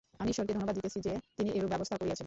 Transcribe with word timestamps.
আমি 0.21 0.29
ঈশ্বরকে 0.31 0.53
ধন্যবাদ 0.55 0.75
দিতেছি 0.79 0.99
যে, 1.07 1.13
তিনি 1.37 1.49
এরূপ 1.57 1.69
ব্যবস্থা 1.73 1.95
করিয়াছেন। 1.99 2.19